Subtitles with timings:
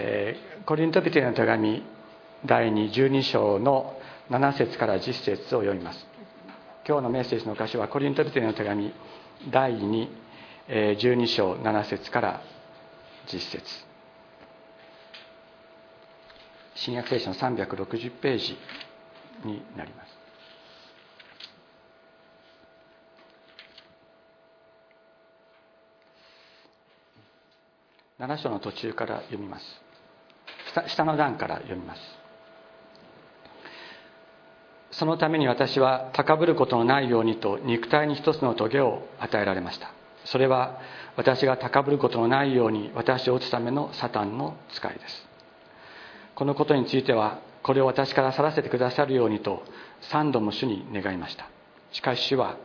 [0.00, 1.82] えー、コリントビテの手紙
[2.46, 3.98] 第212章の
[4.30, 6.06] 7節から10節を読みます。
[6.86, 8.92] 今日のメッセージの箇所はコリントビテの手紙
[9.50, 9.76] 第
[10.68, 12.40] 212章7節から
[13.26, 13.62] 10節。
[16.76, 18.56] 新約聖書の360ページ
[19.44, 20.18] になります。
[28.20, 29.87] 7章の途中から読みます。
[30.86, 32.00] 下の段から読みます。
[34.90, 39.92] そのために私は高ぶることのないようにと肉体に一つの棘を与えられました。
[40.24, 40.78] それは
[41.16, 45.28] 私が高ぶることのないように私を打つためのサタンの使いです。
[46.34, 49.62] このことについてはこれを私から去らせてくださるようにと
[50.00, 51.48] 三度も主に願いました。
[51.92, 52.56] しかし主は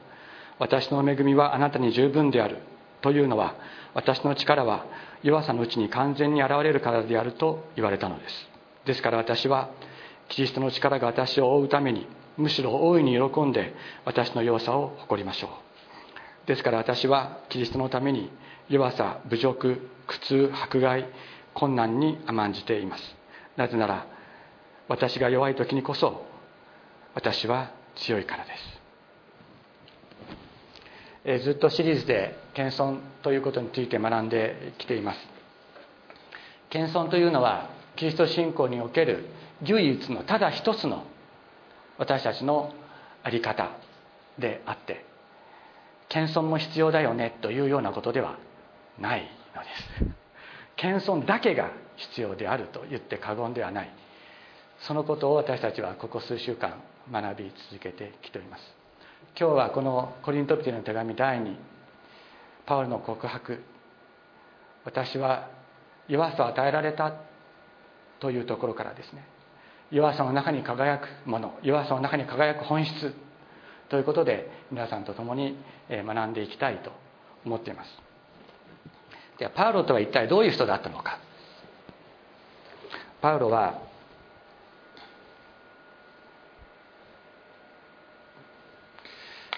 [0.59, 2.57] 私の恵みはあなたに十分である。
[3.03, 3.55] というのは
[3.93, 4.85] 私の力は
[5.21, 8.49] 弱さのうちに完全に現れるからであると言われたのです。
[8.85, 9.69] ですから私は
[10.29, 16.47] キリストの力が私を覆うためにむしろ大いに喜んで私の弱さを誇りましょう。
[16.47, 18.31] ですから私はキリストのために
[18.69, 21.05] 弱さ侮辱苦痛迫害
[21.53, 23.15] 困難に甘んじています。
[23.57, 24.07] なぜなら
[24.87, 26.25] 私が弱い時にこそ
[27.15, 28.82] 私は強いからです。
[31.25, 35.19] ずっとシリーズで謙遜ということについて学んできています。
[36.69, 39.25] 謙遜というのはキリスト信仰における
[39.63, 41.05] 唯一のただ一つの
[41.97, 42.73] 私たちの
[43.23, 43.71] 在り方
[44.37, 45.05] であって
[46.09, 48.37] 謙遜も必要だよねというようなことでは
[48.99, 49.69] ないので
[50.09, 50.23] す。
[50.75, 53.91] 謙遜だけが必要であると言って過言ではない。
[54.79, 58.82] そのことを私たちはここ数週間学び続けてきております。
[59.39, 61.55] 今日はこのコリントピテの手紙第2
[62.65, 63.63] パウルの告白。
[64.85, 65.49] 私は
[66.07, 67.13] 弱さを与えられた
[68.19, 69.25] というところからですね。
[69.91, 73.13] 弱さの中に輝くもの弱さの中に輝く本質。
[73.89, 75.57] ということで皆さんと共に
[75.89, 76.91] 学んでいきたいと
[77.45, 77.89] 思っています。
[79.37, 81.19] ではパウロとは一体どういう人だったのか。
[83.21, 83.81] パウロは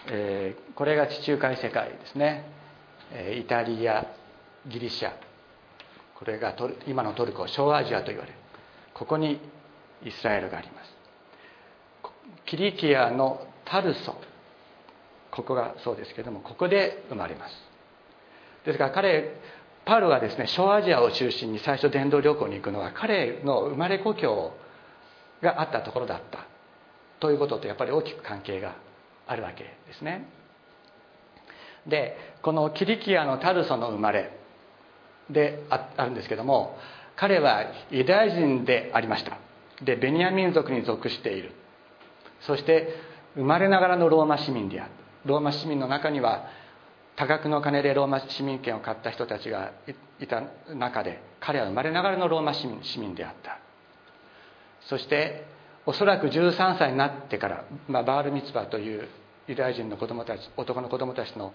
[0.07, 2.45] えー、これが地中海世界ですね、
[3.11, 4.05] え、イタリア
[4.67, 5.13] ギリシャ
[6.15, 8.37] これがトル今のトルコ小アジアと言われる。
[8.93, 9.39] ここに
[10.03, 10.95] イスラエルがあります。
[12.45, 14.15] キリキアのタルソ。
[15.31, 17.53] ここがそうですけどもここで生まれます。
[18.65, 19.35] ですから彼
[19.83, 24.53] パウロがですね小アジアを中心に最初伝道旅行に行くのは彼の生まれ故郷
[25.41, 26.45] があったところだった。
[27.19, 28.75] ということとやっぱり大きく関係が
[29.27, 30.27] あるわけですね。
[31.87, 34.31] でこのキリキアのタルソの生まれ
[35.29, 36.77] であるんですけども
[37.15, 39.37] 彼はユダヤ人でありました。
[39.83, 41.51] でベニヤ民族に属している。
[42.41, 42.95] そして
[43.35, 44.91] 生まれながらのローマ市民である。
[45.25, 46.45] ローマ市民の中には
[47.15, 49.71] 多額の金でローマ市民権を買った人たちが
[50.19, 50.43] いた
[50.73, 52.67] 中で彼は生まれながらのローマ市
[52.99, 53.59] 民であった。
[54.81, 55.45] そして
[55.85, 59.07] おそらく13歳になってから、まあ、バールミツバという
[59.47, 61.53] ユダヤ人の子供たち男の子供たちの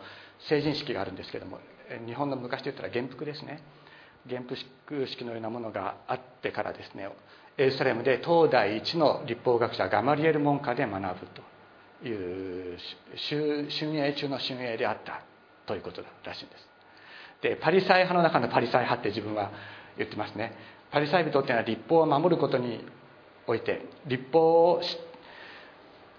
[0.48, 1.58] 成人式があるんですけども
[2.06, 3.62] 日本の昔で言ったら元服ですね。
[4.26, 7.08] 元服式のようなものがあってからですね
[7.56, 11.26] エルサレムで東大一の立法学者ガマリエル門下で学ぶ
[12.00, 12.78] という
[13.28, 15.22] 春英中の春英であった
[15.66, 16.68] ということらしいんです。
[17.42, 19.50] でパリサイ派の中のパリサイ派って自分は
[19.96, 20.52] 言ってますね。
[20.90, 22.84] パリサイ人っていうのは立法を守ることに
[23.46, 24.82] おいて立法を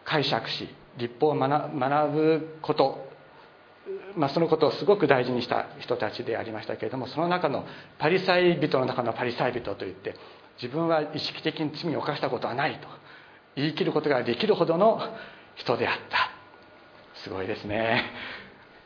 [0.06, 0.68] 解釈し
[0.98, 3.08] 立法を学ぶこと、
[4.16, 7.66] まあ、そのことをすごく大事にした人たちでありましたけれどもその中の
[7.98, 10.16] パリサイ人の中のパリサイ人といって
[10.62, 12.88] 自分は意識的に罪を犯したことはないと
[13.56, 15.00] 言い切ることができるほどの
[15.56, 16.32] 人であった。
[17.24, 18.06] すごいですね。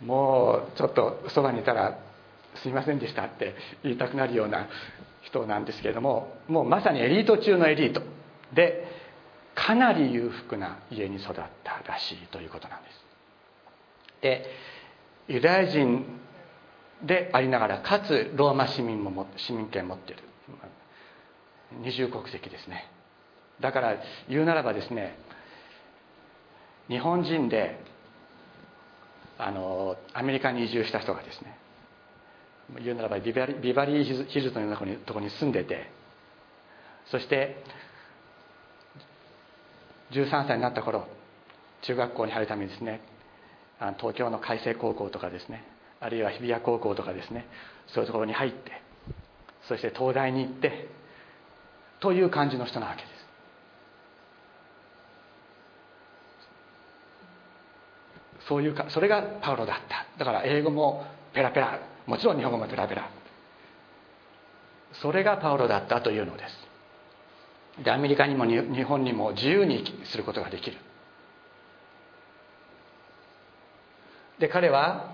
[0.02, 1.97] もうちょっとそばにいたら
[2.62, 4.67] 「すいませんでした」って言いたくなるような
[5.22, 8.02] 人なんですけれどももうまさにエリート中のエリート。
[8.55, 8.87] で
[9.53, 13.05] かなり裕福な家に育ったらしいということなんです。
[14.22, 14.46] で
[15.28, 16.05] ユダヤ人
[17.03, 20.19] でありながらかつローマ市民も市民権持ってる。
[21.81, 22.90] 二重国籍ですね。
[23.59, 23.96] だから
[24.29, 25.17] 言うならばですね
[26.90, 27.79] 日本人で
[29.37, 31.57] あのアメリカに移住した人がですね
[32.84, 35.90] 言うならばビバリビバリーヒルズのようなとこに住んでて
[37.11, 37.63] そして
[40.11, 41.07] 13歳になった頃
[41.81, 43.02] 中学校に入るためにですね
[43.99, 45.63] 東京の開成高校とかですね
[45.99, 47.47] あるいは日比谷高校とかですね
[47.93, 48.85] そういうところに入って
[49.67, 50.87] そして東大に行って
[51.99, 53.16] という感じの人なわけです。
[58.47, 60.05] そういうかそれがパウロだった。
[60.19, 61.03] だから英語も
[61.34, 63.09] ペラペラもちろん日本語もペラペラ。
[65.02, 66.65] それがパウロだったというのです。
[67.84, 70.78] でアメリカにも日本にも自由にすることができる。
[74.40, 75.14] で彼は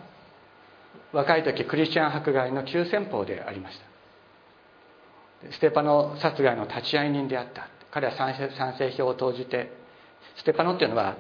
[1.12, 5.52] 若い時クリスチャン迫害の急先鋒でありました。
[5.52, 7.68] ステパノ殺害の立会人であった。
[7.92, 8.36] 彼は賛
[8.78, 9.72] 成票を投じて
[10.38, 11.18] ステパノっていうのは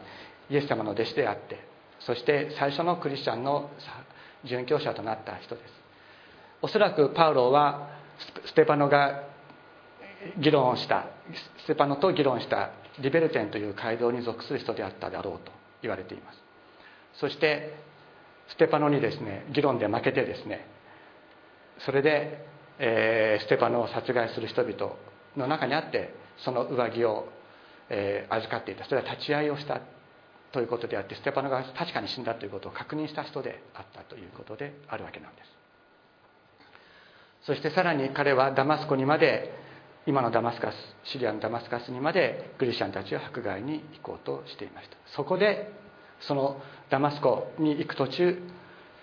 [0.50, 1.60] イエス様の弟子であって
[2.00, 3.70] そして最初のクリスチャンの
[4.46, 5.74] 殉教者となった人です。
[6.62, 7.90] おそらくパウロは
[8.46, 9.24] ステパノが
[10.38, 11.08] 議論をした
[11.64, 15.52] ステパノと議論したリベルテンという街道に属する人であっただろうと
[15.82, 16.40] 言われています。
[17.20, 17.74] そして
[18.50, 20.68] ステパノにですね議論で負けてですね
[21.80, 22.46] それで、
[22.80, 24.96] えー、ステパノを殺害する人々
[25.38, 26.14] の中にあって
[26.44, 27.30] その上着を、
[27.90, 28.86] えー、預かっていた。
[28.86, 29.82] それは立ち会いをした
[30.52, 35.50] ということであってステパノが確かに死んだということを確認した人であったということであるわけなんです。
[37.44, 39.52] そしてさらに彼はダマスコにまで
[40.08, 44.98] 今のダマスカスシリアのダマスカスにまでクリスチャンたちを迫害に行こうとしていました。
[45.16, 45.72] そこで
[46.22, 48.42] そのダマスコに行く途中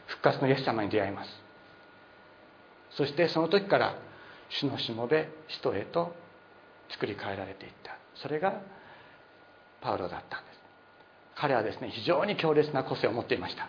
[0.07, 1.31] 復活のイエス様に出会います。
[2.91, 3.97] そしてその時から
[4.49, 6.15] 主のしもべ人へと
[6.91, 7.97] 作り変えられていった。
[8.17, 8.61] それが
[9.81, 10.59] パウロだったんです。
[11.37, 13.69] 彼はですね非常に強烈な個性を持っていました。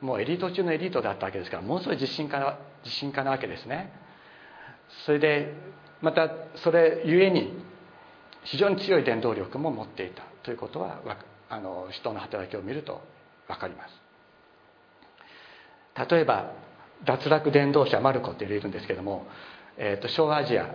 [0.00, 3.92] もうエリート中のエリートだったわけですからものすごい自信家自信家なわけですね。
[5.06, 5.54] それで
[6.00, 7.52] またそれゆえに
[8.44, 11.00] 非常に強い伝導力も持っていたということは
[11.48, 13.00] あの人の働きを見ると
[13.48, 14.04] 分かります。
[16.10, 16.52] 例えば
[17.04, 19.26] 脱落伝道者マルコっているんですけども、
[19.76, 20.74] えーと、小アジア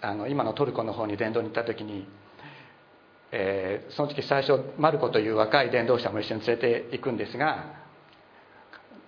[0.00, 2.06] あの今のトルコの方に伝道に行った時に、
[3.30, 7.82] えー、その時最初マルコという若い伝道者も一緒に連れて行くんですが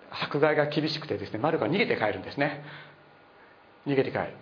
[0.09, 2.63] 迫害が厳しくてですねマルコは逃げて帰るんですね。
[3.85, 4.33] 逃げて帰る。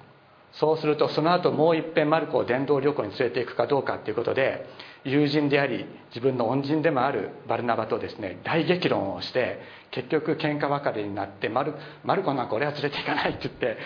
[0.54, 4.68] そうするとその後もう一遍マルコを伝道旅行に連れていくかどうかということで
[5.04, 9.60] 友人であり自分の恩人でもあるバルナバとですね大激論をして
[9.92, 11.74] 結局喧嘩別れになってマル
[12.04, 13.78] マルコなんか俺は連れて行かないって言って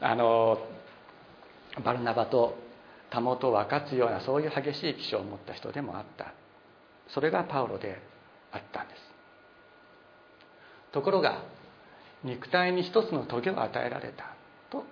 [0.00, 0.58] あの
[1.84, 2.58] バルナバと
[3.10, 6.32] たもとを分かつようなそういう激しい気象を持った人でもあった。
[7.08, 8.00] それがパウロで
[8.52, 9.00] あったんです。
[10.92, 11.42] ところが
[12.24, 14.34] 肉体に一つの棘を与えられた
[14.70, 14.84] と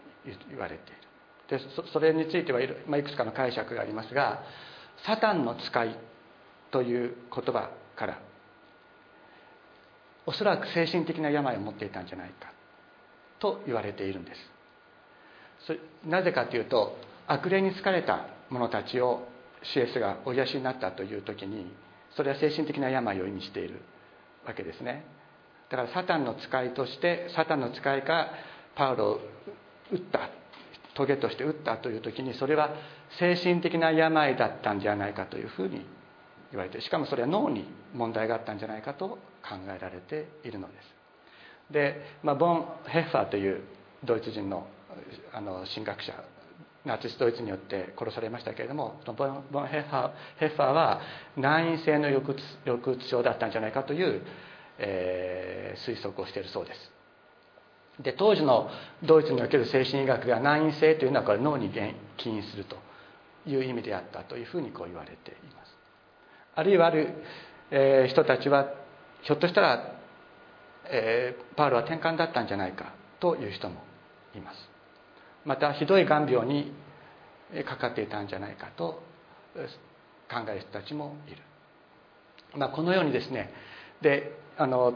[0.48, 1.09] 言われている。
[1.50, 1.58] で
[1.92, 4.44] それについてはいまあ、いくつかの解釈がありますが
[5.04, 5.96] 「サタンの使い」
[6.70, 8.18] という言葉から
[10.26, 12.52] おそらく精神的な病を持っていたんじゃないか
[13.40, 14.50] と言われているんです。
[15.66, 19.26] それなぜかというと悪霊に疲れた者たちを
[19.62, 21.66] シエスがお癒しになったという時に
[22.12, 23.82] それは精神的な病を意味している
[24.46, 25.04] わけですね。
[25.68, 28.30] だからサタンの使いとしてサタンの使いが
[28.76, 29.20] パウロを
[29.90, 30.39] 撃った。
[31.06, 32.70] 棘として打ったという時にそれは
[33.18, 35.84] 精神的な病だったんじゃないかというふうに
[36.50, 37.64] 言われてしかもそれは脳に
[37.94, 39.18] 問題があったんじゃないかと考
[39.66, 41.00] えられているのです。
[41.72, 43.62] で、まあ、ボン・ヘッファーという
[44.04, 44.66] ドイツ人の
[45.32, 46.12] あの神学者
[46.84, 51.00] ナチスドイツによって殺されましたけれどもボンボンヘッファーヘッファーは
[51.36, 54.22] 難因性の抑うつ抑うつ症だったんじゃないかという、
[54.78, 56.99] えー、推測をしているそうです。
[58.02, 58.70] で当時の
[59.02, 61.70] ドイツにおける精神医学では難因性というのはこれ脳に
[62.16, 62.76] 起因すると
[63.46, 65.76] いう意味であったというふうにこう言われています。
[66.54, 67.14] あるいはある、
[67.70, 68.72] えー、人たちは
[69.22, 69.94] ひょっとしたら、
[70.86, 73.82] えー、パウロは転換だったんじゃないかという人も
[74.34, 74.70] います。
[75.44, 76.72] またひどいがん病に
[77.66, 79.02] かかっていたんじゃないかと
[80.30, 81.38] 考える人たちもいる、
[82.56, 83.52] まあ、このようにですね
[84.00, 84.94] であの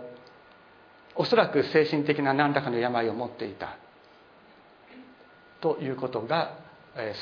[1.17, 3.77] おそらく精神的な何らかの病を持っていた。
[5.61, 6.59] ということが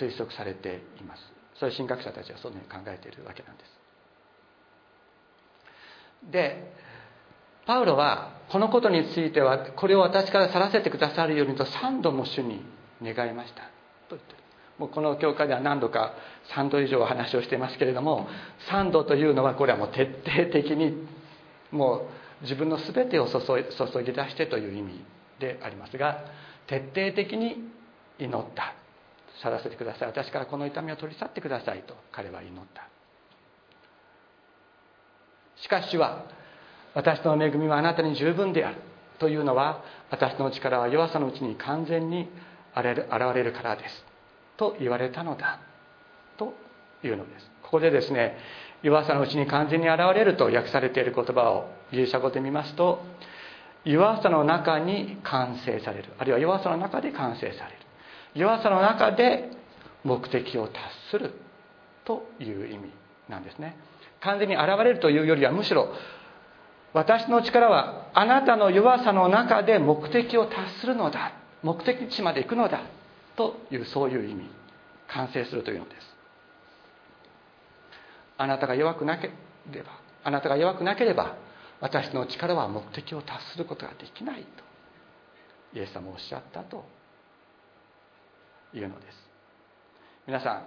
[0.01, 1.23] 推測されています。
[1.55, 3.71] そういう神学者たちはそういうふうに考えているわけなんです。
[6.31, 6.73] で
[7.67, 12.65] パウロはこのことについてはこれを私から去らせてくださるようにと3度も主に
[13.03, 13.63] 願いました。
[14.09, 14.39] と言ってる
[14.79, 16.15] もうこの教会では何度か
[16.57, 18.27] 3度以上お話をしていますけれども
[18.71, 21.07] 3度というのはこれはもう徹底的に
[21.71, 23.39] もう自分の全てを注
[24.03, 25.05] ぎ出してという意味
[25.39, 26.25] でありますが
[26.67, 27.71] 徹底的に
[28.19, 28.75] 祈った。
[29.43, 30.09] 去らせてください。
[30.09, 32.89] 私からこの痛みを取り去ってくださいと彼は祈った。
[35.57, 36.25] しかしは
[36.95, 38.77] 私の恵みはあなたに十分である。
[39.19, 42.29] というのは私の力は弱さのうちに完全に
[42.77, 42.85] 現
[43.35, 44.05] れるからです。
[44.57, 45.61] と言われたのだ。
[46.37, 46.55] と
[47.05, 47.51] いうのです。
[47.63, 48.37] ここでですね
[48.83, 53.05] 弱さのうちに完全に現れると訳されている言葉をギリシャ語で見ますと
[53.85, 56.09] 弱さの中に完成される。
[56.19, 57.77] あるいは弱さの中で完成される。
[58.35, 59.51] 弱さの中で
[60.05, 60.79] 目的を達
[61.11, 61.33] する
[62.05, 62.91] という意味
[63.29, 63.77] なんですね。
[64.21, 65.93] 完全に現れるというよりはむしろ
[66.93, 71.33] 私の力はあなたの弱さの中で目的を達するのだ。
[71.63, 72.83] 目的地まで行くのだ
[73.37, 74.49] というそういう意味。
[75.09, 76.17] 完成するというのです。
[78.39, 79.31] あなたが弱くなけ
[79.71, 79.91] れば
[80.25, 81.37] あなたが弱くなければ
[81.83, 84.49] 私の力は目的を達することができないと
[85.77, 86.85] イエス様おっしゃったと
[88.73, 89.19] いうのです。
[90.25, 90.67] 皆さん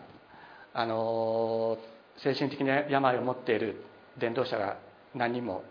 [0.73, 1.77] あの
[2.17, 3.81] 精神的な病を持っている
[4.19, 4.77] 伝道者が
[5.15, 5.63] 何人も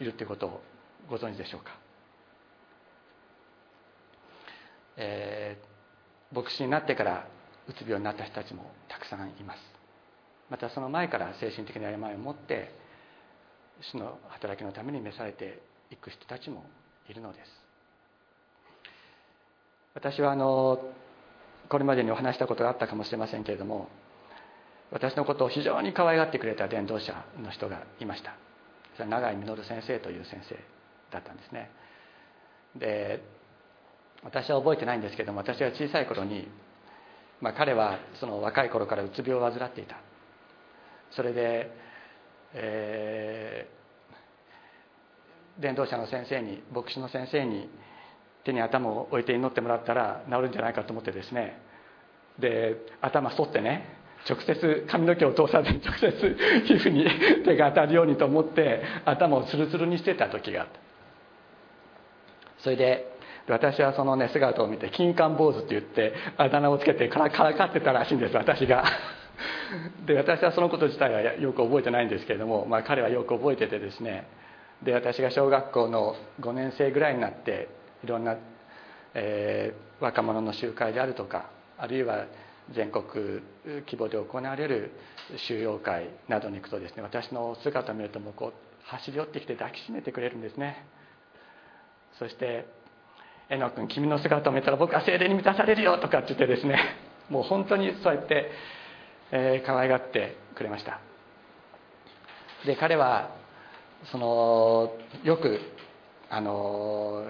[0.00, 0.60] いるということを
[1.08, 1.70] ご存知でしょうか、
[4.96, 7.28] えー、牧師になってから
[7.68, 9.60] うつ病になった人たちもたくさんいます。
[10.50, 12.87] またその前から精神的な病を持って
[13.80, 16.64] 主の働きのために召されていく人たちも
[17.08, 17.50] いるのです。
[19.94, 20.78] 私はあの
[21.68, 23.88] これまでにお話したことがあったかもしれませんけれども
[24.90, 28.34] 私のことを非常に可愛がってくれた伝道者の人がいました。
[28.96, 30.56] それは永井実先生という先生
[31.10, 31.70] だったんですね。
[32.76, 33.22] で
[34.24, 36.48] 私は覚えてないんですけども私が小さい頃に、
[37.40, 39.96] まあ、彼はその若い頃からうつ病を患っていた。
[41.10, 41.70] それで
[42.54, 47.68] えー、伝道者の先生に牧師の先生に
[48.44, 51.60] 手に頭を置いて祈ってもらったら治るんじゃないかと思ってですね。
[52.38, 56.36] で頭反ってね直接髪の毛を通さずに直接
[56.66, 57.06] 皮膚に
[57.44, 60.80] 手が当たるようにと思って頭をツルツルにしてた時があった。
[62.58, 68.84] それで私はそのね姿を見て金冠坊主って言ってあだ名をつけてからからかってたらしいんです私が。
[70.06, 74.26] で私はそのこと自体はよく覚えてないんですけれども、まあ、彼はよく覚えててですね
[74.82, 77.68] で私が小学校の5年生ぐらいになって
[78.04, 78.36] いろんな、
[79.14, 82.26] えー、若者の集会であるとかあるいは
[82.72, 83.04] 全国
[83.64, 84.92] 規模で行われる
[85.36, 90.86] 収容会などに行くとですね私の姿を見るともうこう走り寄ってきて抱きしめてくれるんですね。
[92.18, 92.66] そして
[93.50, 96.78] 「えの君君の姿を見たら僕は精霊に満たされるよ」とかって言ってですね
[97.28, 98.50] もう本当にそうやって
[99.32, 101.00] え、可愛がってくれました。
[102.66, 103.30] で彼は
[104.10, 104.92] その
[105.22, 105.60] よく
[106.30, 107.24] あの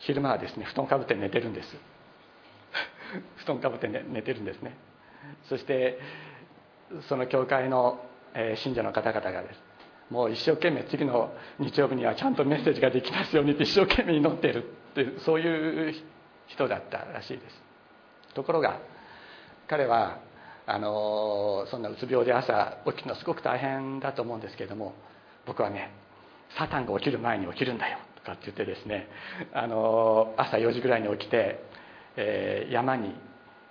[0.00, 1.76] 昼間はですね布団かぶって寝てるんです。
[3.36, 4.76] 布団かぶって寝寝てるんですね。
[5.48, 5.98] そして
[7.08, 8.00] その教会の、
[8.34, 9.60] えー、信者の方々がです
[10.10, 15.94] もう一生懸命次の日曜日にはちゃんとメッセージができますようにって一生懸命祈ってるってそういう
[16.46, 17.62] 人だったらしいです。
[18.34, 18.78] ところが
[19.66, 20.18] 彼は
[20.66, 24.94] あのそんなうつ病で朝起きるのすごく大変だと思うんですけれども
[25.46, 25.92] 僕はね
[26.58, 29.08] サタンが起きる前に起きるんだよとかって言ってですね
[29.52, 31.60] あの朝4時ぐらいに起きて、
[32.16, 33.14] えー、山に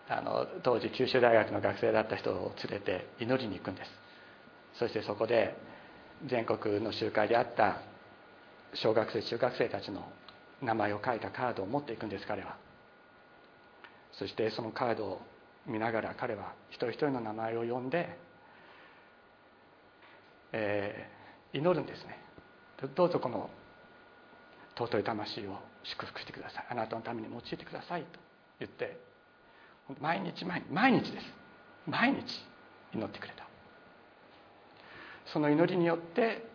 [0.07, 3.91] あの当時九州大学の学生だった人を連れて祈りに行くんです。
[4.79, 5.55] そしてそこで
[6.27, 7.81] 全国の集会であった
[8.73, 10.05] 小学生中学生たちの
[10.61, 12.57] 名前を書いたカードを持っていくんです彼は。
[14.13, 15.21] そしてそのカードを
[15.67, 18.17] 見ながら彼は一人一人の名前を呼んで、
[20.51, 22.19] えー、祈るんですね。
[22.95, 23.49] どうぞこの
[24.77, 26.65] 尊い魂を祝福してください。
[26.69, 28.19] あなたのために用いてくださいと
[28.59, 28.99] 言って
[30.01, 31.25] 毎日毎日毎日です。
[31.87, 32.23] 毎日
[32.93, 33.45] 祈ってくれた。
[35.31, 36.45] その祈りによって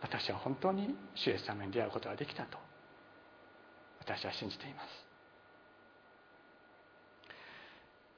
[0.00, 2.58] 私は本当に主イエス様に出会うことができたと
[4.00, 5.05] 私は信じています。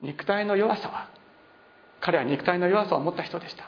[0.03, 1.09] 肉体の弱さは
[2.01, 3.65] 彼は肉体の弱さを持った人でした。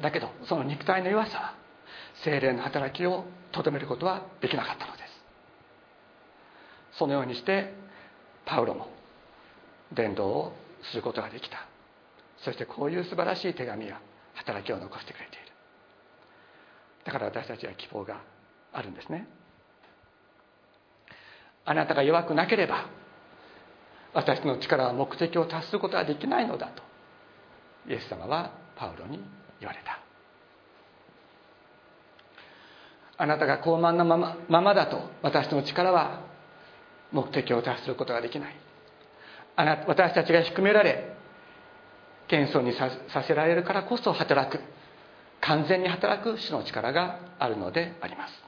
[0.00, 1.54] だけどその肉体の弱さは
[2.24, 6.98] 精霊の働きをとどめることはできなかったのです。
[6.98, 7.74] そのようにして
[8.46, 8.88] パウロも
[9.92, 10.52] 伝道を
[10.90, 11.66] することができた。
[12.38, 14.00] そしてこういう素晴らしい手紙や
[14.34, 15.46] 働きを残してくれている。
[17.04, 18.20] だから私たちは希望が
[18.72, 19.26] あるんですね。
[21.64, 22.86] あなたが弱くなければ
[24.14, 26.82] 私の力は目的を達することはできないのだと
[27.88, 29.20] イエス様はパウロに
[29.60, 29.98] 言われた。
[33.18, 36.22] あなたが高慢なままままだと私の力は
[37.12, 38.56] 目的を達することができない。
[39.54, 41.14] あな私たちが低められ
[42.28, 42.90] 謙遜にさ
[43.26, 44.60] せられるからこそ働く。
[45.40, 48.41] 完全に働く主の力があるのであります。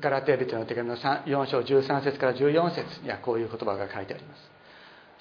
[0.00, 4.50] ガラテー人の手紙の4章13節から14節にはこういう言葉が書いてあります。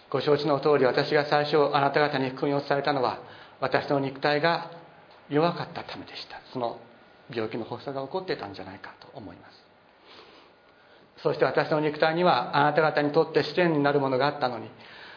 [0.10, 3.19] ご承知の通り私が最初あなた方に福音を伝えたのは
[3.60, 4.72] 私の肉体が
[5.29, 6.39] 弱かったためでした。
[6.53, 6.79] その
[7.34, 9.67] 病気の発作が起こっていたんじゃないかと思います。
[11.24, 14.69] そして私の肉体にはあなた方にとって試練になるものがあったのに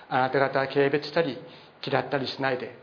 [0.09, 1.39] あなた方は軽蔑したり
[1.87, 2.75] 嫌ったりしないで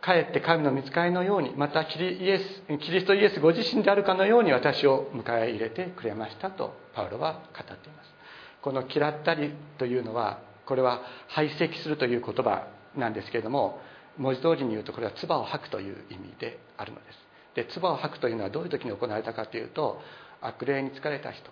[0.00, 8.14] かえって神の見つかりのようにまたキリイエスキリストイエスご自身であるかのように私を迎え入れてくれましたとパウロは語っています。
[8.62, 13.80] この「嫌ったり」というのはこれは排斥するという言葉なんですけれども
[14.16, 17.28] 文字通りに言うとこれは唾を吐くという意味であるのです。
[17.54, 20.00] で唾を吐くというのはどういう時に行われたかというと
[20.40, 21.50] 悪霊に疲れた人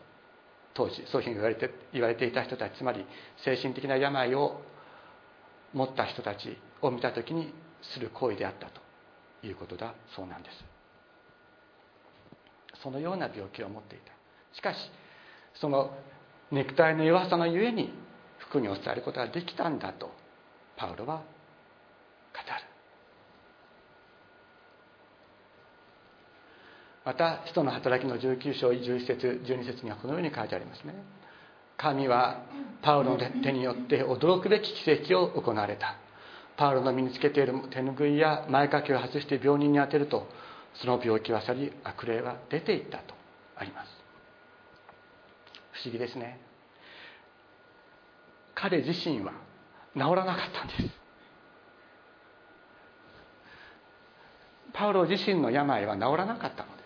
[0.74, 3.04] 当時そういうふうに言われて言われていた人たちつまり
[3.38, 4.60] 精神的な病を
[5.72, 7.52] 持った人たちを見た時に
[7.83, 8.80] する行為であったと
[9.47, 9.95] いうことだ。
[10.14, 10.64] そうなんです。
[12.83, 14.12] そのような病気を持っていた。
[14.54, 14.78] しかし
[15.54, 15.90] その
[16.50, 17.92] 肉体の弱さのゆえに
[18.38, 20.11] 福音を伝えることができたんだと
[20.76, 21.25] パウロは語る。
[27.04, 30.95] また使徒の働きの19章11節12節にはこのように書いてありますね。
[31.76, 32.42] 神は
[32.83, 35.97] パウロの手によって驚くべき奇跡を行われた。
[36.56, 40.26] パウロの身につけている手ぬぐいや前掛けを外して病人に当てると
[40.75, 43.14] その病気は去り悪霊は出ていったと
[43.56, 43.88] あります。
[45.72, 46.40] 不思議ですね。
[48.54, 49.32] 彼自身は
[49.94, 50.96] 治らなかったんです。
[54.72, 56.82] パウロ自身の病は治らなかったので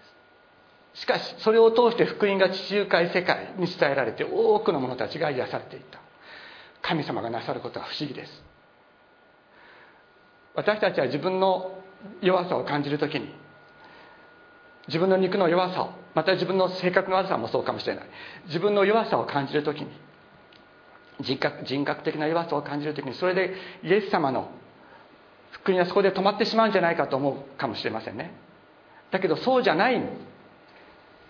[0.94, 1.00] す。
[1.02, 6.00] しかしそれを通して福音が地中海世界に伝えられて多くの者たちが癒されていた。
[6.82, 8.50] 神様がなさることは不思議です。
[10.54, 11.78] 私たちは自分の
[12.21, 13.33] 弱さを感じる時に
[14.88, 18.04] 自分の肉の弱さをまた自分の性格の悪さもそうかもしれない。
[18.47, 19.90] 自分の弱さを感じる時に
[21.21, 23.54] 人格人格的な弱さを感じる時にそれで
[23.85, 24.50] イエス様の
[25.52, 28.32] 福音はそこで止まってしまうんじゃないかと思うかもしれませんね。
[29.10, 30.02] だけどそうじゃない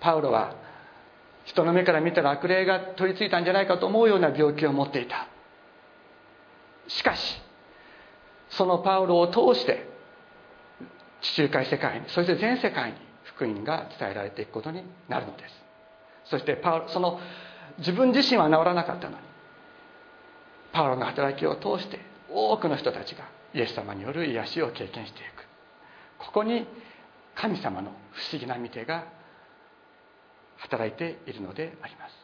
[0.00, 0.54] パウロは
[1.44, 5.26] 人の目から見たら悪霊が取り付いたんじゃないかと思うような病気を持っていた。
[6.88, 7.40] しかし
[8.50, 9.88] そのパウロを通して
[11.20, 15.54] 地中海世界にそして全世界に福音が伝えられていくことになるのです。
[16.24, 17.20] そしてパウロその
[17.78, 19.22] 自分自身は治らなかったのに
[20.72, 25.46] パウロの働きを通して多くの人たちがイエス様による癒しを経験していく。
[26.18, 26.66] ここに
[27.34, 29.04] 神様の不思議な見てが
[30.58, 32.20] 働いているのであります。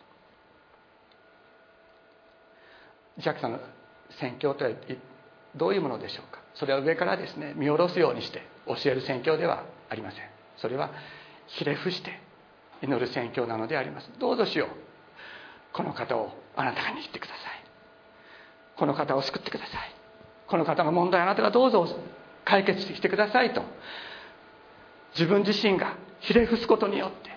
[3.19, 3.61] ジャックさんの
[4.21, 4.71] 宣教とは
[5.57, 6.41] どういうものでしょうか？
[6.55, 10.21] それは上からですね見下ろすようにして教える宣教ではありません。
[10.59, 10.91] それは
[11.47, 12.21] ひれ伏して
[12.83, 14.11] 祈る宣教なのであります。
[14.19, 14.69] どうぞしよう。
[15.73, 17.37] この方をあなたが握ってください。
[18.77, 19.95] この方を救ってください。
[20.47, 21.87] この方の問題あなたがどうぞ
[22.45, 23.63] 解決してくださいと。
[25.15, 27.31] 自分自身がひれ伏すことによって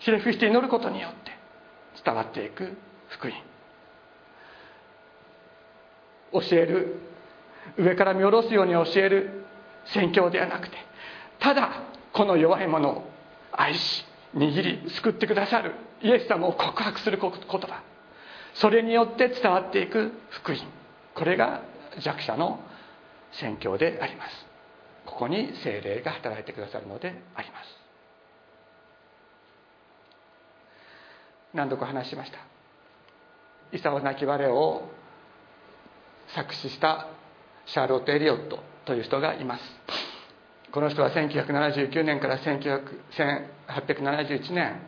[0.00, 1.30] ひれ伏して祈ることによって
[2.04, 2.76] 伝わっていく
[3.08, 3.34] 福音。
[6.34, 7.00] 教える。
[7.78, 9.44] 上から見下ろすように教える。
[9.86, 10.76] 宣教ではなくて。
[11.38, 13.02] ただこの弱い者を
[13.52, 15.72] 愛し握り救ってくださる。
[16.02, 17.82] イエス様を告白する言葉
[18.54, 20.12] それによって伝わっていく。
[20.30, 20.58] 福音。
[21.14, 21.62] これが
[22.00, 22.60] 弱者の
[23.32, 24.46] 宣教であります。
[25.06, 27.84] ここに精霊が働いてくださるのであります。
[31.52, 32.38] 何度か話しました。
[33.72, 34.88] イサオ泣きれを
[36.34, 37.08] 作詞した
[37.66, 39.62] シャーロット・エリオットという人がいます。
[40.72, 44.80] この人は1979年から1871年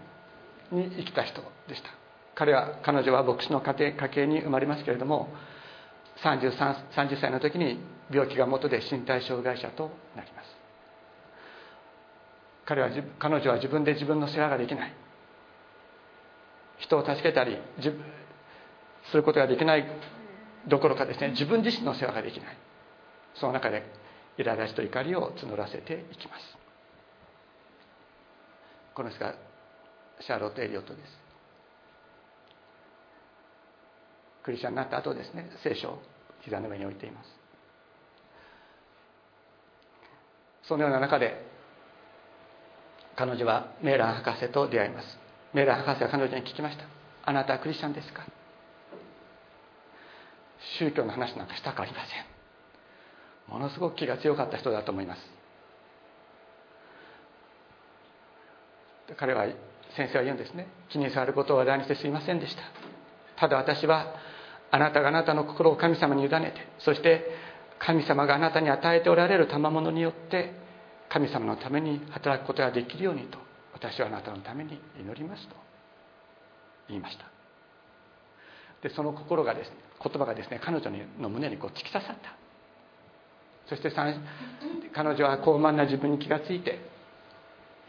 [0.73, 1.91] に生きた人でした。
[2.35, 5.29] 彼は彼女は牧師の家庭家系に生まれますけれども
[6.23, 7.79] 33 30歳の時に
[8.11, 10.49] 病気が元で身体障害者となります。
[12.65, 14.93] 彼は彼女は自分で自分の世話ができない。
[16.79, 17.57] 人を助けたり
[19.11, 19.87] することができない
[20.67, 22.57] どころかですね自分自身の世話ができない。
[23.35, 23.85] その中で
[24.39, 26.57] 苛立ちと怒りを募らせていきます。
[28.95, 29.35] この人が
[30.21, 31.19] シャーロット・エリオットです。
[34.43, 36.03] クリスチャンになった後ですね聖書を
[36.43, 37.29] 膝の上に置いています。
[40.63, 41.47] そのような中で
[43.17, 45.19] 彼女はメーラン博士と出会います。
[45.53, 46.85] メーラン博士は彼女に聞きました
[47.25, 48.27] あなたはクリスチャンですか？
[50.79, 53.53] 宗教の話なんかしたくありません。
[53.53, 55.21] ものすごく気が強かった人だと思います。
[59.17, 59.47] 彼は
[59.97, 60.67] 先生は言うんですね。
[60.91, 62.63] 気に障ることを話題にしてすいませんでした。
[63.37, 64.15] ただ私は
[64.71, 67.25] あなたがあなたの心を神様に委ねてそして
[67.79, 70.53] 神様があなたに与えておられる賜物によって
[71.09, 73.39] 神様のために働くことができるようにと
[73.73, 75.55] 私はあなたのために祈りますと
[76.89, 77.36] 言いました。
[78.83, 82.37] でその心がですね言葉がですね彼女の胸にこう突き刺さった。
[83.69, 83.91] そして
[84.95, 86.79] 彼女は高慢な自分に気がついて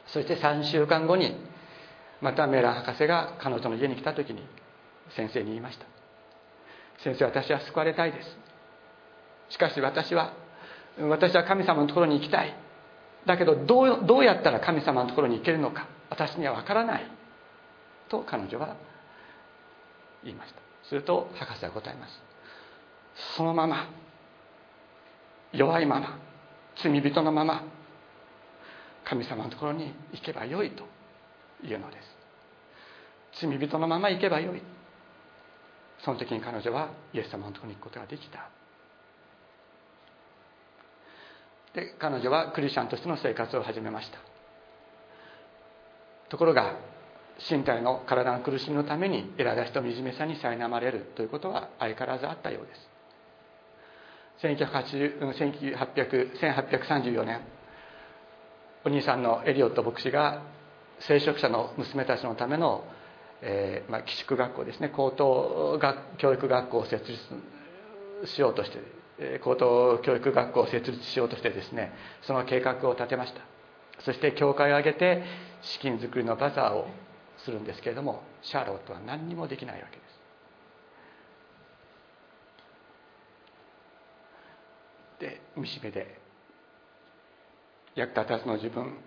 [0.08, 1.36] そして3週間後に
[2.20, 4.42] またメーラン博士が彼女の家に来た時に
[5.16, 5.86] 先生に言いました。
[7.04, 8.38] 先生私は救われたいです。
[9.50, 10.34] しかし私は
[11.00, 12.56] 私は神様のところに行きたい。
[13.26, 17.06] だけどどうどうやったら神様のところに行けるのか私には分からない。
[18.10, 18.76] と彼女は
[20.24, 20.67] 言いました。
[20.90, 22.22] すると博士は答えます。
[23.36, 23.90] そのまま
[25.52, 26.20] 弱いまま
[26.82, 27.64] 罪人のまま
[29.04, 30.86] 神様のところに行けばよいと
[31.66, 31.98] いうので
[33.34, 33.42] す。
[33.42, 34.62] 罪人のまま行けばよい。
[36.04, 38.50] その時に彼女はイエス様のところに行くことができた。
[41.74, 44.20] で彼女はクリスチャンとしての生活を始めました。
[46.30, 46.76] ところが
[47.50, 52.90] 身体の体の苦しみのために苛立ちと惨めさに苛まれるということは相変わらずあったようです。
[54.42, 57.42] 1834年
[58.86, 60.44] お兄さんのエリオット牧師が
[61.00, 62.84] 聖職者の娘たちのための、
[63.42, 67.22] えーまあ、寄宿学校ですね高等学教育学校を設立
[68.26, 68.80] しようとして
[69.44, 73.42] 高等教育学校を設立しようとしてですねその計画を立てました。
[74.04, 75.24] そして教会を挙げて
[75.62, 76.88] 資金作りのバザーを
[77.48, 80.08] するんですけれどもシャーロットは何にもできないわけです。
[85.22, 86.20] で見しめで
[87.96, 88.98] 役立たずの自分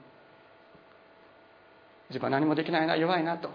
[2.09, 3.51] 自分は何もできないな弱いなと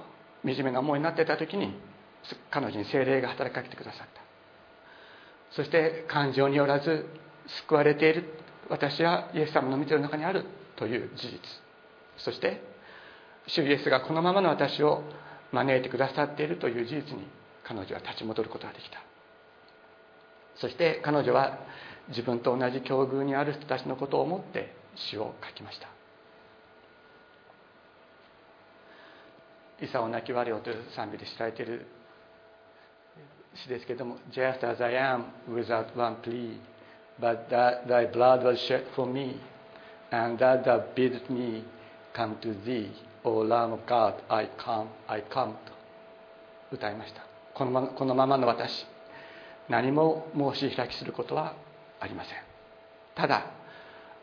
[0.46, 1.74] 惨めな思いになっていた時に
[2.52, 4.22] 彼女に精霊が働きかけてくださった。
[5.52, 7.08] そして感情によらず
[7.68, 8.26] 救われている
[8.70, 10.46] 私はイエス様の見てる中にある
[10.76, 11.40] という事実。
[12.18, 12.75] そして
[13.48, 15.04] 主イエスがこのままの私を
[15.52, 17.28] 招いてくださっているという事実に
[17.64, 19.00] 彼女は立ち戻ることができた。
[20.56, 21.60] そして彼女は
[22.10, 25.90] 自分と同じ境遇にある人たちのことを思って詩を書きました
[29.84, 31.86] 「イサを泣き割れよ」という賛美で知られている
[33.56, 36.60] 詩ですけれども「Just as I am without one plea
[37.20, 39.40] but that thy blood was shed for me
[40.12, 41.66] and that thou bidst me
[42.14, 42.92] come to thee
[43.26, 45.74] O Lamb of God I come I come」と
[46.72, 47.24] 歌いました。
[47.56, 48.88] このまこのままの私。
[49.68, 51.54] 何も申し開きすることは
[52.00, 52.38] ありません。
[53.16, 53.48] ただ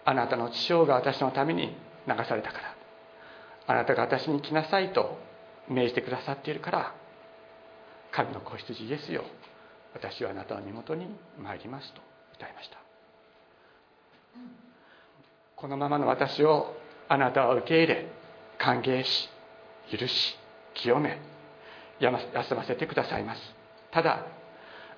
[0.04, 2.74] あなたの父親が私のために流されたから。
[3.66, 5.18] あなたが私に来なさいと
[5.68, 6.92] 命じてくださっているから。
[8.12, 9.24] 神の子羊イエスよ。
[9.94, 11.06] 私はあなたの身元に
[11.38, 12.00] 参りますと
[12.34, 12.78] 歌いました。
[15.56, 16.76] このままの私を
[17.08, 18.21] あなたは受け入れ
[18.62, 19.28] 歓迎し
[19.90, 20.38] 許し
[20.74, 21.18] 清め
[21.98, 23.40] 休ませてくださいます。
[23.90, 24.24] ただ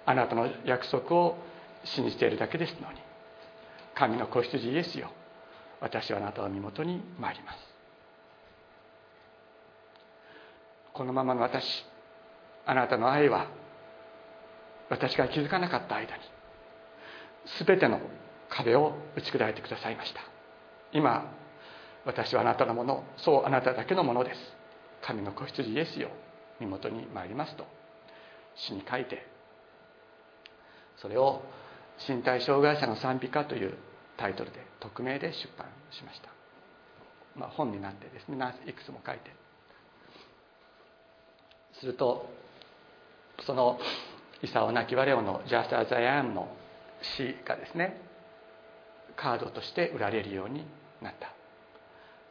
[0.04, 1.38] あなたの約束を
[1.82, 2.98] 信じているだけですのに
[3.94, 5.10] 神の子羊イエスよ。
[5.80, 7.58] 私はあなたの身元に参ります。
[10.92, 11.86] このままの私
[12.66, 13.48] あなたの愛は
[14.90, 16.22] 私が気づかなかった間に
[17.66, 17.98] 全ての
[18.50, 20.20] 壁を打ち砕いてくださいました。
[20.92, 21.32] 今
[22.04, 24.40] 私はあなたのものそうあなただけのものです。
[25.02, 26.10] 神の子羊イエスよ
[26.60, 27.66] 身元に参りますと。
[28.56, 29.26] 詩に書いて
[30.96, 31.42] それを
[32.08, 33.74] 身体障害者の賛美歌という
[34.16, 36.28] タイトルで匿名で出版しました、
[37.36, 38.36] まあ、本になってですね
[38.66, 39.34] いくつも書いて。
[41.80, 42.30] すると
[43.44, 43.80] その
[44.42, 46.48] 「イサオナキワレオ」の「Just as I am」の
[47.02, 48.00] 詩がですね
[49.16, 50.64] カードとして売られるように
[51.02, 51.32] なった。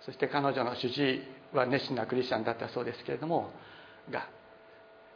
[0.05, 3.51] そして彼女の主治医は熱心なクリスチャンだったそうですけれども
[4.09, 4.27] が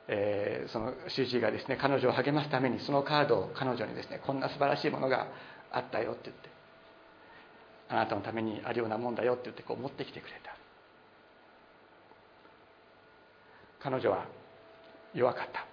[0.10, 5.28] えー、その主治医がですね彼女を励ますためにそのカードを彼女にですねこんな素晴らしいものが
[5.71, 6.50] あったよって言って
[7.89, 10.56] あなたのためにあるようなもんだよって言ってこう持ってきてくれた。
[13.80, 14.26] 彼女は
[15.13, 15.65] 弱かった。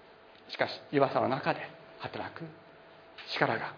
[0.52, 1.60] しかし弱さの中で
[1.98, 2.44] 働く。
[3.32, 3.74] 力が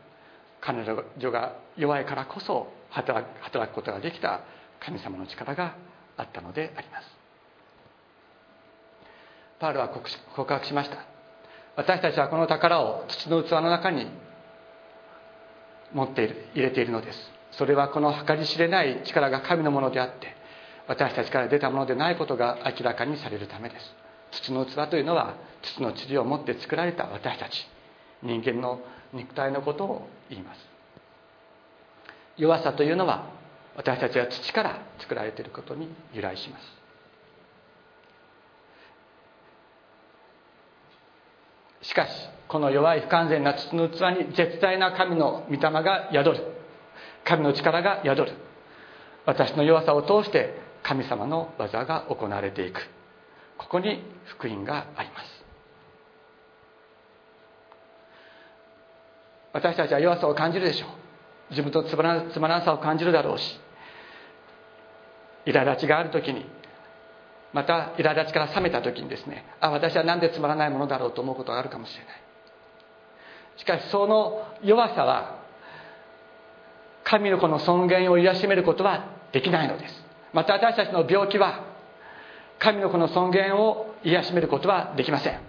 [0.60, 3.26] 彼女が弱いからこそ働
[3.70, 4.40] くことができた。
[4.86, 5.74] 神様の力が
[6.16, 7.06] あったのであります。
[9.58, 10.08] パウロは告
[10.54, 10.98] 白しました。
[11.74, 14.06] 私たちはこの宝を土の器の中に
[15.92, 17.18] 持っている入れているのです。
[17.50, 20.36] それはこの計り知れない力が神のものであって
[20.86, 23.94] 私たちから出たものでないことが明らかにされるためです。
[24.30, 27.66] 土の器というのは土の塵を持って作られた私たち
[28.22, 28.80] 人間の
[29.12, 30.60] 肉体のことを言います。
[32.36, 33.35] 弱さというのは
[33.76, 36.64] 私たちは土から作られていることに由来します。
[41.82, 42.10] しかし
[42.48, 46.44] この弱い不完全な土の器に絶大な神の御霊が宿る。
[47.24, 48.32] 神の力が宿る。
[49.26, 52.80] 私の弱さを通して神様の技が行われていく。
[53.58, 55.44] ここに福音があります。
[59.52, 60.90] 私たちは弱さを感じるでしょう。
[61.50, 63.60] 自分とつまらつまらなさを感じるだろうし。
[65.46, 66.44] 苛立ちがある時に
[67.52, 72.22] また苛立ちから冷めた時にですねあ私は何でつまらないものだろうと思うことがあるかもしれない。
[73.56, 75.40] しかしその弱さは
[77.04, 80.04] 神の子の尊厳を癒しめることはできないのです。
[80.32, 81.64] また私たちの病気は
[82.58, 85.40] 神の子の尊厳を癒しめることはできません。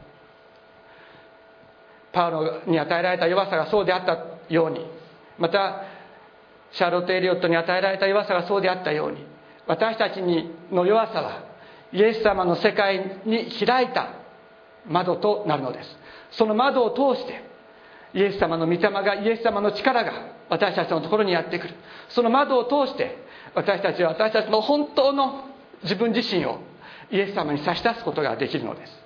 [2.13, 4.17] パウロに与えられた弱さがそうであった
[4.53, 4.85] ように
[5.37, 5.83] また
[6.71, 9.25] シャーロット・エリオットに与えられた弱さがそうであったように
[9.67, 11.43] 私たちにの弱さは
[11.91, 14.13] イエス様の世界に開いた
[14.87, 15.97] 窓となるのです。
[16.31, 17.43] その窓を通して
[18.13, 20.11] イエス様の御霊がイエス様の力が
[20.49, 21.73] 私たちのところにやってくる。
[22.09, 23.17] その窓を通して
[23.53, 25.45] 私たちは私たちの本当の
[25.83, 26.59] 自分自身を
[27.11, 29.03] イエス様に差し出すことができるのです。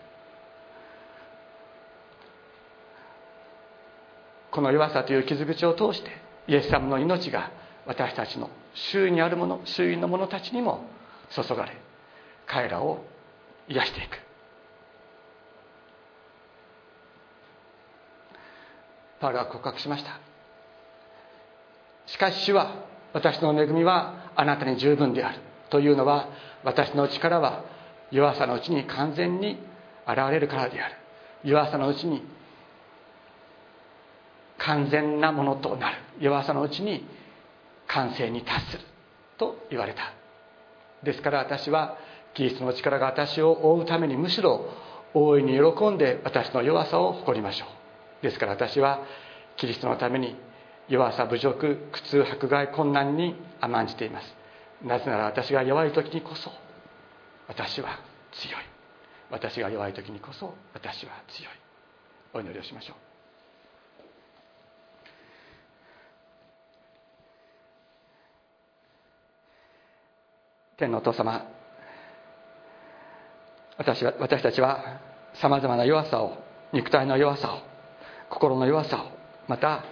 [4.51, 6.11] この弱さという傷口を通して
[6.47, 7.51] イエス様の命が
[7.85, 10.85] 私たちの周囲にあるもの周囲の者たちにも
[11.29, 11.75] 注がれ
[12.45, 13.03] 彼らを
[13.67, 14.17] 癒していく。
[19.19, 20.19] パウロは告白しました。
[22.07, 25.39] しかし主は私の恵みはあなたに十分である。
[25.69, 26.27] というのは
[26.63, 27.63] 私の力は
[28.11, 29.57] 弱さのうちに完全に
[30.07, 30.95] 現れるからである。
[31.43, 32.23] 弱さのうちに
[34.57, 35.97] 完全なものとなる。
[36.19, 37.05] 弱さのうちに
[37.93, 38.83] 完成に達する
[39.37, 40.13] と言われた。
[41.03, 41.97] ですから私は
[42.33, 44.69] キリストの力が私を覆うためにむしろ
[45.13, 48.23] 大いに喜んで私の弱さを誇りましょう。
[48.23, 49.01] ですから私は
[49.57, 50.35] キリストのために
[50.87, 54.35] 弱さ侮辱苦痛迫害困難に甘んじています。
[54.83, 56.51] なぜなら私が弱い時にこそ
[57.47, 57.99] 私は
[58.31, 58.61] 強い。
[59.29, 61.53] 私が弱い時にこそ私は強い。
[62.33, 63.10] お祈りをしましょう。
[70.81, 71.45] 天のお父様
[73.77, 74.99] 私は私たちは
[75.35, 76.37] さまざまな弱さを
[76.73, 77.59] 肉体の弱さを
[78.29, 79.11] 心の弱さを
[79.47, 79.83] また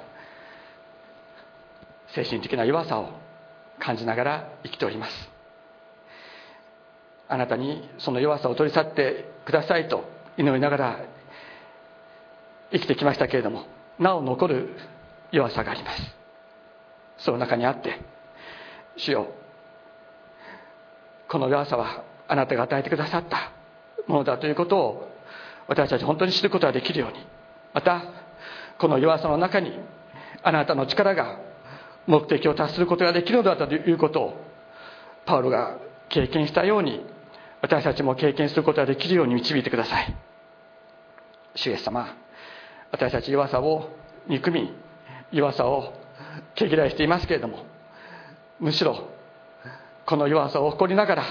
[2.15, 3.09] 精神的な弱さを
[3.79, 5.11] 感じながら生きております。
[7.27, 10.03] あなたにその弱さを取り去ってくださいと
[10.37, 10.99] 祈りながら
[12.71, 13.65] 生きてきましたけれども
[13.99, 14.75] なお残る
[15.31, 16.01] 弱さがあります。
[17.19, 17.99] その中にあって
[18.97, 19.27] 主よ
[21.29, 23.51] この弱さはあなたが与えてくださった
[24.07, 25.11] ものだということを
[25.67, 27.19] 私たち本当に知ることができるように
[27.73, 28.03] また
[28.79, 29.79] この弱さの中に
[30.41, 31.39] あなたの力が
[32.07, 34.45] 目的を達することができるのだということを
[35.25, 35.77] パウロが
[36.09, 37.05] 経験したように
[37.61, 40.15] 私たちも経験することができるように導いてください。
[41.55, 42.15] 主イエス様
[42.91, 43.89] 私たち弱さを
[44.27, 44.73] 憎み
[45.31, 45.93] 弱さを
[46.55, 47.65] 毛嫌いしていますけれども
[48.59, 49.09] むしろ
[50.09, 51.23] この弱さを誇りながら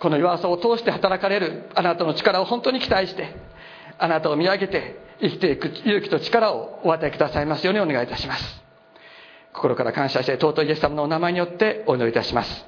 [0.00, 3.36] この弱さを通して働かれるあなたの力を本当に期待して
[3.98, 8.62] あなたを見上げて生きていく勇気と力をお与えくださいますようにお願いいたします。
[9.52, 12.66] 心から感謝して尊いイエス様のお名前によってお祈りいたします。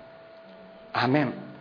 [0.92, 1.53] アメン。